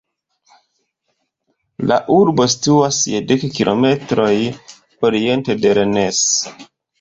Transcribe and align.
La 1.91 1.97
urbo 2.15 2.47
situas 2.53 3.01
je 3.11 3.19
dek 3.33 3.45
kilometroj 3.59 4.33
oriente 5.11 5.59
de 5.67 5.77
Rennes. 5.81 6.25